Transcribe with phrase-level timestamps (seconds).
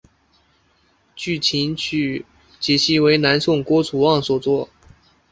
[1.15, 2.25] 据琴曲
[2.59, 4.67] 解析为南宋郭楚望所作。